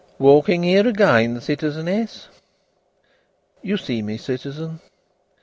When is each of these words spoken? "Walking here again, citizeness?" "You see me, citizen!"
"Walking 0.17 0.63
here 0.63 0.87
again, 0.87 1.39
citizeness?" 1.41 2.27
"You 3.61 3.77
see 3.77 4.01
me, 4.01 4.17
citizen!" 4.17 4.79